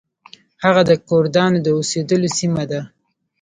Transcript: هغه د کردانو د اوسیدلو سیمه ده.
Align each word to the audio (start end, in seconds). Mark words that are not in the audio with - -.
هغه 0.63 0.81
د 0.89 0.91
کردانو 1.07 1.57
د 1.61 1.67
اوسیدلو 1.77 2.29
سیمه 2.37 2.63
ده. 2.71 2.81